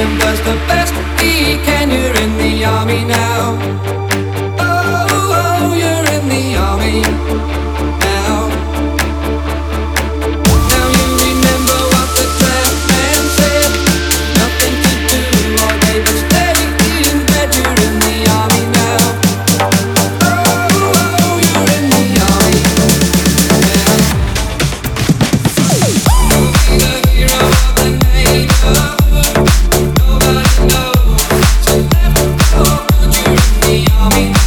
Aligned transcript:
Does 0.00 0.40
the 0.40 0.54
best 0.66 0.94
he 1.20 1.56
can. 1.62 1.79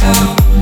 Oh. 0.02 0.53